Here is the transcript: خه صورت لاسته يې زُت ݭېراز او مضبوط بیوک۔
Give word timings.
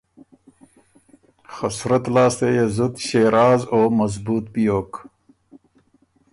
خه 1.51 1.67
صورت 1.77 2.03
لاسته 2.15 2.47
يې 2.55 2.65
زُت 2.75 2.93
ݭېراز 3.05 3.61
او 3.73 3.81
مضبوط 3.99 4.45
بیوک۔ 4.53 4.91